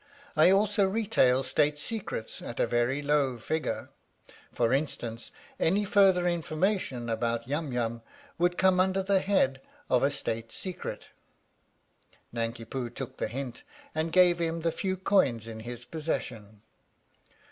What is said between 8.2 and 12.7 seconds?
would come under the head of a State Secret." Nanki